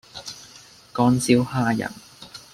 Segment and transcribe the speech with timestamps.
[0.93, 1.91] 乾燒蝦仁